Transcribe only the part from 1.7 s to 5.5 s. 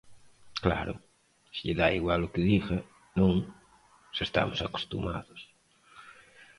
dá igual o que diga, ¿non?, se estamos acostumados.